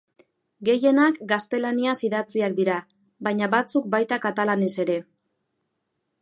[0.69, 2.79] Gehienak gaztelaniaz idatziak dira,
[3.29, 4.99] baina batzuk baita katalanez ere.